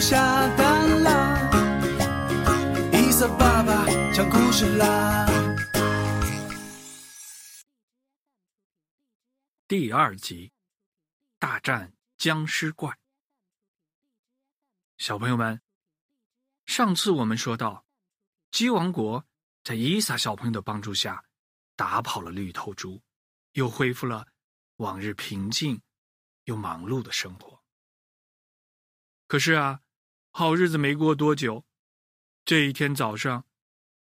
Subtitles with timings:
[0.00, 0.16] 下
[0.56, 1.50] 蛋啦，
[2.92, 5.26] 伊萨爸爸讲故事啦。
[9.66, 10.52] 第二集，
[11.38, 12.96] 大战僵尸怪。
[14.98, 15.60] 小朋友们，
[16.66, 17.84] 上次我们说到，
[18.50, 19.26] 鸡王国
[19.64, 21.24] 在伊萨小朋友的帮助下，
[21.74, 23.02] 打跑了绿头猪，
[23.52, 24.28] 又恢复了
[24.76, 25.82] 往日平静
[26.44, 27.60] 又忙碌的生活。
[29.26, 29.82] 可是啊，
[30.30, 31.64] 好日子没过多久，
[32.44, 33.46] 这一天早上，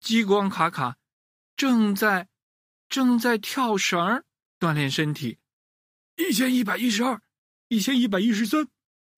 [0.00, 0.98] 激光卡卡
[1.56, 2.28] 正在
[2.88, 4.24] 正在跳绳
[4.58, 5.38] 锻炼身体。
[6.16, 7.22] 一千一百一十二，
[7.68, 8.68] 一千一百一十三，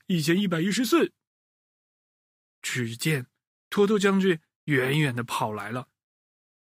[0.06, 1.12] 一千一百一十四。
[2.60, 3.28] 只见
[3.70, 5.88] 托托将军远远的跑来了，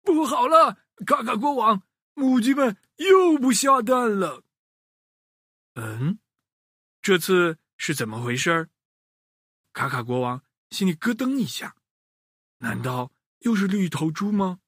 [0.01, 0.79] 不好了！
[1.05, 1.83] 卡卡国王，
[2.15, 4.43] 母鸡们又不下蛋了。
[5.75, 6.19] 嗯，
[7.01, 8.69] 这次是怎么回事？
[9.73, 11.75] 卡卡国王心里咯噔一下，
[12.59, 14.59] 难道又是绿头猪吗？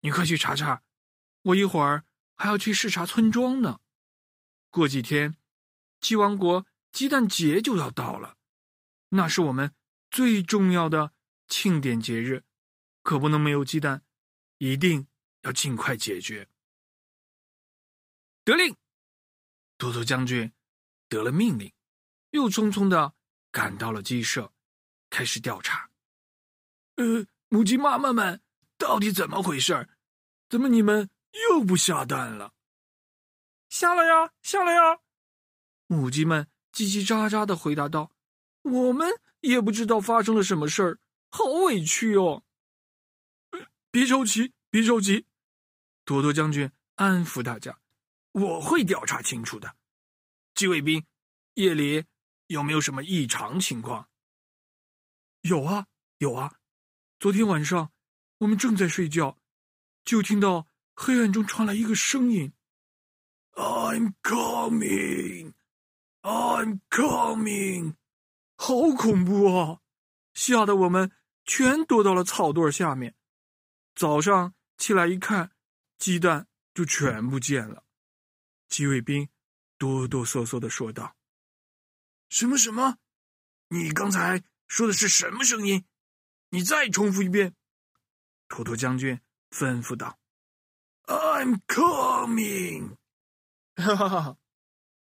[0.00, 0.82] 你快去查查，
[1.42, 2.04] 我一会儿
[2.36, 3.80] 还要去视察村庄呢。
[4.70, 5.36] 过几天，
[6.00, 8.36] 鸡王国鸡蛋节就要到了，
[9.08, 9.74] 那是我们
[10.10, 11.14] 最重要的
[11.48, 12.44] 庆典节日，
[13.02, 14.04] 可不能没有鸡蛋，
[14.58, 15.08] 一定
[15.40, 16.48] 要尽快解决。
[18.44, 18.76] 得令，
[19.76, 20.52] 多多将军
[21.08, 21.72] 得了命令，
[22.30, 23.14] 又匆匆的
[23.50, 24.52] 赶到了鸡舍，
[25.10, 25.90] 开始调查。
[26.96, 28.42] 呃，母鸡妈妈们，
[28.76, 29.88] 到底怎么回事？
[30.48, 31.10] 怎么你们
[31.50, 32.54] 又不下蛋了？
[33.68, 35.00] 下了呀，下了呀！
[35.86, 38.12] 母鸡们叽叽喳喳的回答道
[38.62, 41.00] ：“我们也不知道发生了什么事儿，
[41.30, 42.44] 好委屈哦。”
[43.90, 45.26] 别着急，别着急，
[46.04, 47.78] 多多将军安抚大家
[48.32, 49.76] ：“我会调查清楚的。”
[50.54, 51.06] 鸡卫兵，
[51.54, 52.04] 夜里
[52.48, 54.08] 有没有什么异常情况？
[55.42, 55.86] 有啊，
[56.18, 56.58] 有啊！
[57.20, 57.92] 昨天晚上
[58.38, 59.38] 我们正在睡觉，
[60.04, 62.52] 就听到黑暗中传来一个声音。
[63.52, 65.52] I'm coming,
[66.22, 67.94] I'm coming，
[68.56, 69.80] 好恐怖啊！
[70.34, 71.12] 吓得我们
[71.44, 73.14] 全躲到了草垛下面。
[73.94, 75.52] 早上起来一看，
[75.98, 77.84] 鸡蛋就全不见了。
[78.68, 79.28] 鸡卫兵
[79.76, 81.16] 哆哆嗦嗦的说道
[82.28, 82.98] ：“什么什么？
[83.68, 85.86] 你刚才说的是什么声音？
[86.50, 87.54] 你再重复一遍。”
[88.48, 90.18] 托托将军吩咐道
[91.04, 92.96] ：“I'm coming。”
[93.76, 94.38] 哈哈哈！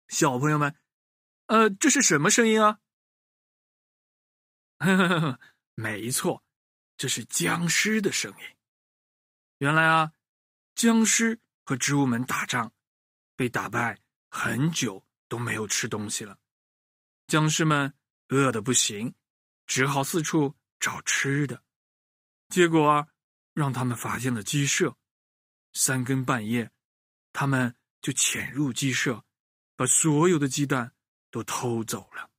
[0.08, 0.76] 小朋友们，
[1.47, 2.78] 呃，这是什么声音啊？
[4.78, 5.41] 呵呵呵，
[5.74, 6.44] 没错，
[6.97, 8.56] 这是僵尸的声音。
[9.58, 10.12] 原来啊，
[10.74, 12.72] 僵尸和植物们打仗，
[13.34, 13.98] 被打败
[14.30, 16.38] 很久都没有吃东西了。
[17.26, 17.94] 僵尸们
[18.28, 19.14] 饿的不行，
[19.66, 21.62] 只好四处找吃的。
[22.48, 23.08] 结果，
[23.52, 24.96] 让他们发现了鸡舍。
[25.72, 26.70] 三更半夜，
[27.32, 27.76] 他们。
[28.04, 29.24] 就潜入鸡舍，
[29.76, 30.92] 把所有的鸡蛋
[31.30, 32.30] 都偷走了。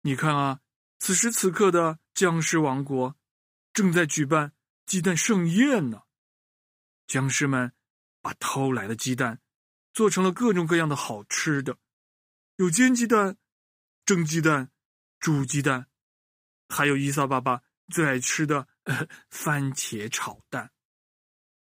[0.00, 0.60] 你看啊，
[0.98, 3.16] 此时此刻的僵尸王国
[3.72, 4.52] 正在举办
[4.84, 6.02] 鸡蛋盛宴呢。
[7.06, 7.72] 僵尸们
[8.20, 9.40] 把偷来的鸡蛋
[9.92, 11.78] 做成了各种各样的好吃的，
[12.56, 13.38] 有煎鸡蛋、
[14.04, 14.70] 蒸鸡蛋、
[15.18, 15.86] 煮鸡蛋，
[16.68, 18.68] 还有伊萨爸爸最爱吃的
[19.30, 20.70] 番茄炒蛋。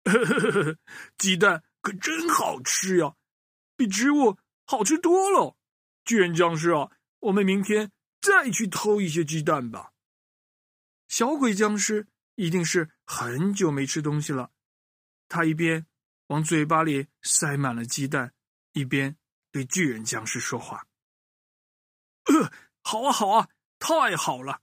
[1.19, 1.65] 鸡蛋。
[1.85, 3.15] 可真好吃呀，
[3.77, 5.55] 比植物好吃多了。
[6.03, 6.91] 巨人僵尸啊，
[7.21, 7.93] 我们明天
[8.23, 9.93] 再去偷一些鸡蛋吧。
[11.09, 14.51] 小鬼僵尸一定是很久没吃东西了，
[15.29, 15.87] 他一边
[16.29, 18.33] 往嘴巴里塞满了鸡蛋，
[18.73, 19.19] 一边
[19.53, 20.87] 对巨人僵尸说话
[22.25, 23.49] ：“呃， 好啊，好啊，
[23.79, 24.63] 太好了。”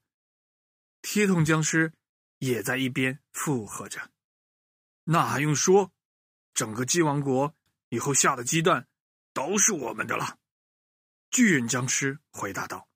[1.01, 1.93] 铁桶僵尸
[2.39, 4.11] 也在一边附和着
[5.05, 5.91] ：“那还用说？”
[6.53, 7.55] 整个鸡王国
[7.89, 8.87] 以后下的鸡蛋
[9.33, 10.37] 都是我们的了，
[11.29, 12.89] 巨人僵尸回答道：“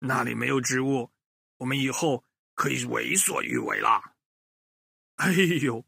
[0.00, 1.10] 那里没有植物，
[1.56, 2.24] 我们以后
[2.54, 4.14] 可以为所欲为啦。”
[5.16, 5.86] 哎呦，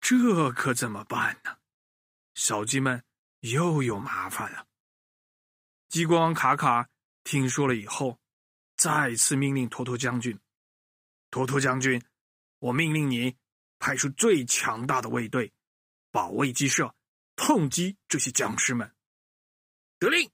[0.00, 1.58] 这可怎么办呢？
[2.34, 3.04] 小鸡们
[3.40, 4.68] 又有麻烦了。
[5.88, 6.88] 鸡国王卡卡
[7.24, 8.18] 听说了以后，
[8.76, 10.38] 再次命令托托将军
[11.30, 12.02] ：“托托将军，
[12.58, 13.36] 我命令你
[13.78, 15.52] 派出最强大的卫队。”
[16.12, 16.92] 保卫鸡舍，
[17.36, 18.92] 痛击这些僵尸们。
[20.00, 20.28] 得令。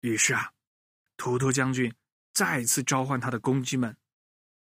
[0.00, 0.52] 于是啊，
[1.16, 1.94] 图图将军
[2.34, 3.96] 再次召唤他的公鸡们，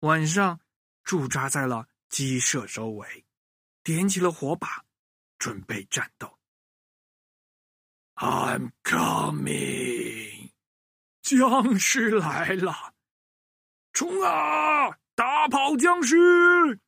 [0.00, 0.58] 晚上
[1.04, 3.26] 驻扎在了鸡舍周围，
[3.82, 4.82] 点起了火把，
[5.38, 6.38] 准备战斗。
[8.14, 9.95] I'm coming，
[11.26, 12.94] 僵尸来了！
[13.92, 14.96] 冲啊！
[15.16, 16.78] 打跑僵尸！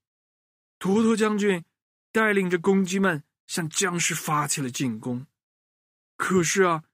[0.79, 1.65] 图图将军
[2.13, 5.27] 带领着公鸡们向僵尸发起了进攻。
[6.17, 6.85] 可是啊，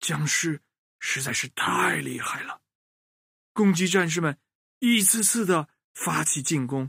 [0.00, 0.62] 僵尸
[0.98, 2.62] 实在是太厉害了，
[3.52, 4.38] 公鸡战士们
[4.78, 6.88] 一次次的发起进攻，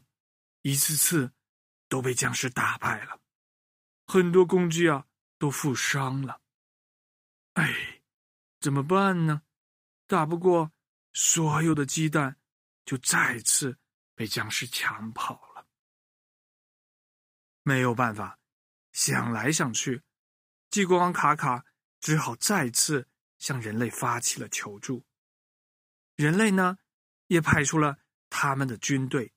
[0.61, 1.33] 一次次
[1.89, 3.19] 都被僵尸打败了，
[4.07, 5.07] 很多公鸡啊
[5.37, 6.39] 都负伤了。
[7.55, 8.01] 哎，
[8.61, 9.41] 怎么办呢？
[10.07, 10.71] 打不过，
[11.13, 12.37] 所有的鸡蛋
[12.85, 13.79] 就再次
[14.13, 15.67] 被僵尸抢跑了。
[17.63, 18.39] 没有办法，
[18.91, 20.03] 想来想去，
[20.69, 21.65] 鸡国王卡卡
[21.99, 23.07] 只好再次
[23.39, 25.05] 向人类发起了求助。
[26.15, 26.77] 人类呢，
[27.27, 27.97] 也派出了
[28.29, 29.33] 他们的军队，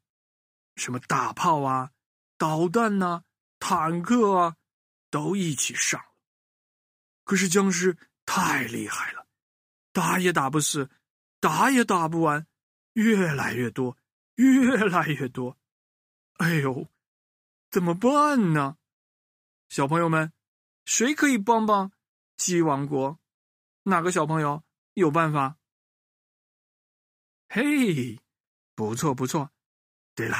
[0.77, 1.93] 什么大炮啊、
[2.37, 3.25] 导弹呐、
[3.59, 4.57] 坦克啊，
[5.09, 6.15] 都一起上了。
[7.25, 7.97] 可是僵尸。
[8.31, 9.18] 太厉害了，
[9.99, 10.89] 打也打不死，
[11.41, 12.47] 打也打不完，
[12.93, 13.99] 越来越多，
[14.37, 15.59] 越来越多。
[16.35, 16.87] 哎呦，
[17.69, 18.77] 怎么办呢？
[19.69, 20.33] 小朋友们，
[20.85, 21.91] 谁可以帮帮
[22.37, 23.19] 鸡王国？
[23.83, 24.63] 哪个小朋友
[24.95, 25.57] 有办法？
[27.49, 28.21] 嘿，
[28.77, 29.51] 不错不错。
[30.15, 30.37] 对了，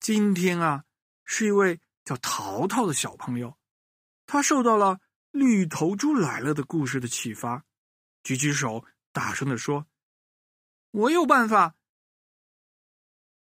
[0.00, 0.84] 今天啊，
[1.24, 3.56] 是一位叫淘淘的小朋友，
[4.26, 5.00] 他受到了。
[5.32, 7.65] 绿头猪来了的故事的启发，
[8.26, 9.86] 举起手，大声的说
[10.90, 11.76] ：“我有办法。”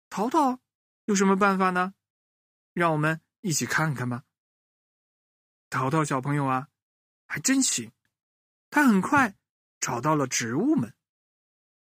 [0.08, 0.58] 淘淘
[1.04, 1.92] 有什么办法呢？
[2.72, 4.24] 让我们一起看看吧。
[5.68, 6.68] 淘淘小朋友啊，
[7.26, 7.92] 还真行，
[8.70, 9.36] 他很快
[9.78, 10.94] 找到了植物们。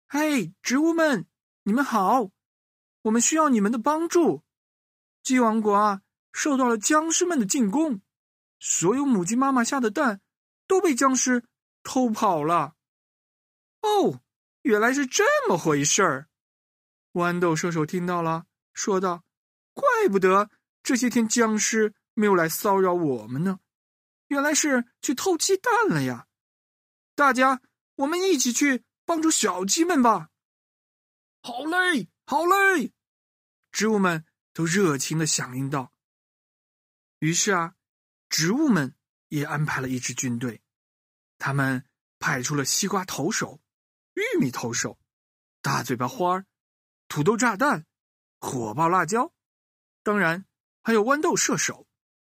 [0.08, 1.28] 嘿，植物们，
[1.62, 2.32] 你们好，
[3.04, 4.44] 我们需要你们的帮助。
[5.22, 6.02] 鸡王国啊，
[6.34, 8.02] 受到了僵尸们的进攻。
[8.60, 10.20] 所有母鸡妈妈下的蛋
[10.66, 11.46] 都被僵尸
[11.84, 12.76] 偷跑了。
[13.82, 14.22] 哦，
[14.62, 16.30] 原来是这么回事儿！
[17.14, 19.24] 豌豆射手听到了，说道
[19.74, 20.50] ：“怪不得
[20.84, 23.60] 这些天僵尸没有来骚扰我们呢，
[24.28, 26.28] 原来是去偷鸡蛋了呀！
[27.16, 27.62] 大家，
[27.96, 30.30] 我们一起去帮助小鸡们吧！”
[31.44, 32.94] 好嘞，好嘞！
[33.72, 35.92] 植物们都热情的响应道。
[37.20, 37.76] 于是啊。
[38.34, 38.96] 植物们
[39.28, 40.62] 也安排了一支军队，
[41.42, 41.84] 他们
[42.20, 43.60] 派出了西瓜投手、
[44.14, 45.00] 玉米投手、
[45.64, 46.46] 大嘴巴花儿
[47.08, 47.88] 土豆炸弹、
[48.40, 49.34] 火爆辣椒，
[50.04, 50.46] 当然
[50.84, 51.88] 还有豌豆射手，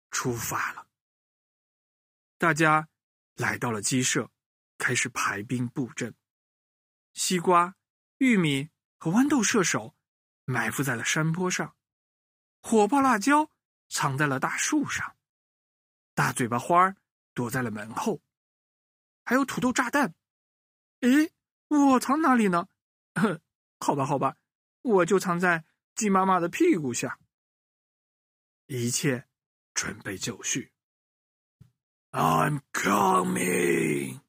[0.10, 0.88] 出发了。
[2.39, 2.89] 大家
[3.36, 4.31] 来到了鸡舍，
[4.80, 6.15] 开始排兵布阵。
[7.13, 7.75] 西瓜、
[8.18, 9.95] 玉米和豌豆射手
[10.45, 11.75] 埋伏在了山坡上，
[12.63, 13.51] 火爆辣椒
[13.89, 15.15] 藏在了大树上。
[16.15, 16.98] 大嘴巴花儿
[17.36, 18.24] 躲在了门后，
[19.23, 20.13] 还有土豆炸弹。
[21.01, 21.31] 诶，
[21.67, 22.67] 我藏哪里呢？
[23.15, 23.41] 哼
[23.79, 24.37] 好吧，好吧，
[24.81, 27.19] 我就藏在鸡妈妈的屁股下。
[28.67, 29.27] 一切
[29.74, 30.71] 准备就绪。
[32.12, 34.21] I'm coming。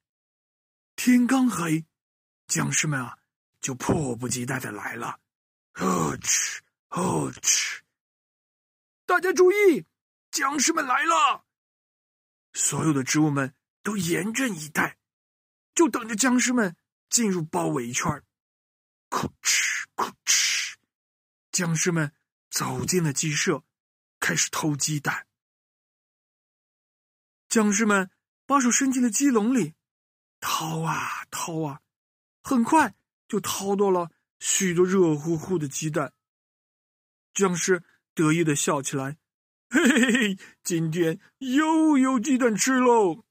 [0.97, 1.85] 天刚黑，
[2.47, 3.19] 僵尸们啊
[3.61, 5.21] 就迫不及待的来了。
[5.73, 7.81] 呵哧呵哧，
[9.07, 9.85] 大家注意，
[10.31, 11.45] 僵尸们来了！
[12.53, 13.55] 所有的植物们
[13.85, 14.99] 都严阵以待，
[15.75, 16.75] 就等着僵尸们
[17.09, 18.25] 进入包围圈。
[19.09, 20.75] 哭哧哭哧，
[21.53, 22.13] 僵尸们
[22.51, 23.63] 走进了鸡舍，
[24.19, 25.29] 开始偷鸡蛋。
[27.49, 28.11] 僵尸们
[28.47, 29.75] 把手伸进了鸡笼里，
[30.41, 31.81] 掏啊掏啊，
[32.43, 32.97] 很快
[33.29, 34.11] 就掏到了
[34.41, 36.13] 许多热乎乎的鸡蛋。
[37.35, 39.19] 僵尸得意的笑起来。
[39.69, 43.25] 嘿嘿嘿，今天又有鸡蛋吃喽！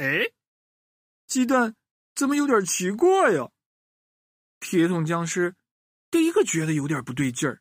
[0.00, 0.32] 哎，
[1.26, 1.76] 鸡蛋
[2.14, 3.50] 怎么有点奇怪呀？
[4.58, 5.54] 铁桶僵尸
[6.10, 7.60] 第一个觉得有点不对劲儿，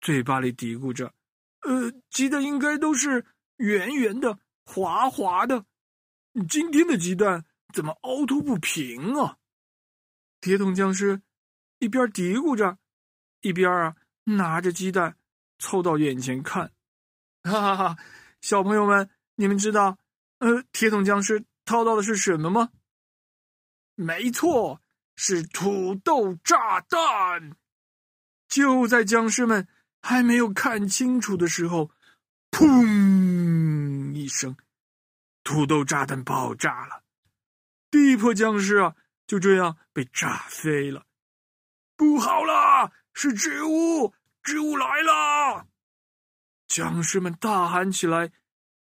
[0.00, 1.12] 嘴巴里嘀咕着
[1.60, 3.26] ：“呃，鸡蛋应该都是
[3.56, 5.66] 圆圆的、滑滑的，
[6.48, 9.36] 今天的鸡蛋怎么凹凸不平啊？”
[10.40, 11.20] 铁桶僵尸
[11.78, 12.78] 一边嘀咕着，
[13.42, 15.18] 一边啊拿着鸡蛋
[15.58, 16.72] 凑到眼前看。
[17.44, 17.98] 哈哈哈，
[18.40, 19.98] 小朋友们，你们知道，
[20.38, 22.70] 呃，铁桶僵尸操到的是什么吗？
[23.94, 24.82] 没错，
[25.14, 27.56] 是土豆炸弹。
[28.48, 29.68] 就在僵尸们
[30.02, 31.92] 还没有看清楚的时候，
[32.50, 34.56] 砰一声，
[35.44, 37.04] 土豆炸弹爆炸了。
[37.88, 38.96] 第一波僵尸啊，
[39.28, 41.06] 就这样被炸飞了。
[41.94, 42.90] 不好啦！
[43.12, 44.12] 是植物，
[44.42, 45.68] 植物来了！
[46.66, 48.32] 僵尸们大喊起来，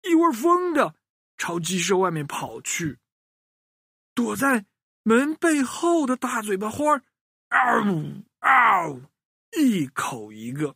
[0.01, 0.95] 一窝蜂的
[1.39, 2.99] 朝鸡舍外面跑去。
[4.13, 4.65] 躲在
[5.01, 7.01] 门背后的大嘴巴花
[7.47, 9.09] 嗷嗷，
[9.57, 10.75] 一口一个；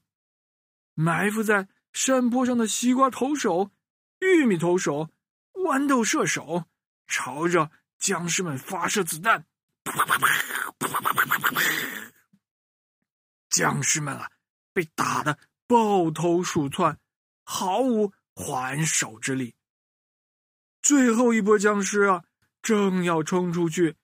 [0.96, 3.72] 埋伏在山坡上的西瓜投手、
[4.20, 5.10] 玉米投手、
[5.52, 6.66] 豌豆射手，
[7.06, 9.46] 朝着僵尸们发射子弹。
[13.50, 14.32] 僵尸们啊，
[14.72, 16.98] 被打得抱头鼠窜，
[17.44, 19.54] 毫无还手之力。
[20.94, 22.24] 最后一波僵尸啊！
[22.62, 23.96] 正要冲出去，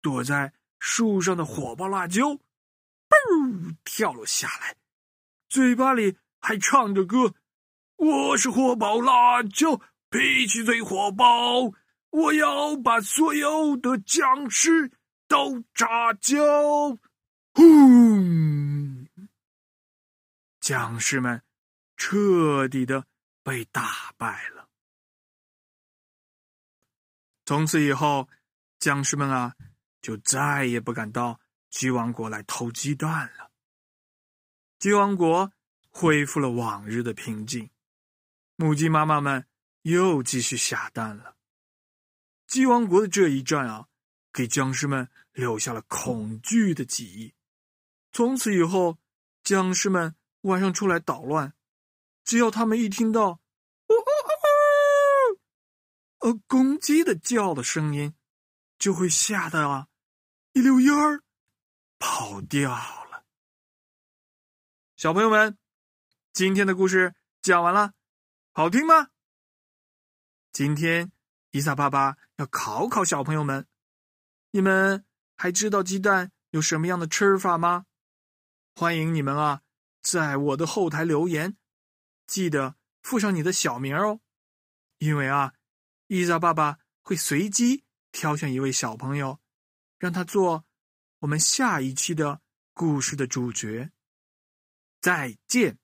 [0.00, 2.38] 躲在树上的火爆辣椒，
[3.08, 4.76] 嘣跳了下来，
[5.48, 7.34] 嘴巴里还唱着歌
[7.98, 11.72] ：“我是火爆辣椒，脾气最火爆，
[12.10, 14.92] 我要把所有的僵尸
[15.26, 16.96] 都炸焦。”
[17.52, 19.08] 轰！
[20.60, 21.42] 僵尸们
[21.96, 23.04] 彻底的
[23.42, 24.61] 被打败了。
[27.44, 28.28] 从此以后，
[28.78, 29.56] 僵尸们啊，
[30.00, 33.50] 就再也不敢到鸡王国来偷鸡蛋了。
[34.78, 35.52] 鸡王国
[35.90, 37.70] 恢复了往日的平静，
[38.54, 39.46] 母鸡妈妈们
[39.82, 41.36] 又继续下蛋了。
[42.46, 43.88] 鸡王国的这一战啊，
[44.32, 47.34] 给僵尸们留下了恐惧的记忆。
[48.12, 48.98] 从此以后，
[49.42, 51.54] 僵尸们晚上出来捣乱，
[52.24, 53.41] 只要他们一听到。
[56.22, 58.14] 呃公鸡的叫的声音，
[58.78, 59.88] 就会吓得啊，
[60.52, 61.24] 一溜烟儿
[61.98, 63.24] 跑掉了。
[64.96, 65.58] 小朋友们，
[66.32, 67.94] 今天的故事讲完了，
[68.52, 69.08] 好听吗？
[70.52, 71.10] 今天
[71.50, 73.66] 伊萨爸爸要考考小朋友们，
[74.52, 77.86] 你们还知道鸡蛋有什么样的吃法吗？
[78.76, 79.62] 欢迎你们啊，
[80.00, 81.56] 在我的后台留言，
[82.28, 84.20] 记得附上你的小名哦，
[84.98, 85.54] 因为啊。
[86.14, 89.40] 伊莎爸爸会随机挑选一位小朋友，
[89.98, 90.66] 让他做
[91.20, 92.42] 我们下一期的
[92.74, 93.90] 故事的主角。
[95.00, 95.78] 再见。